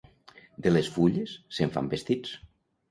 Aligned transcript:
De 0.67 0.71
les 0.71 0.89
fulles 0.95 1.37
se'n 1.59 1.77
fan 1.77 1.95
vestits. 1.97 2.39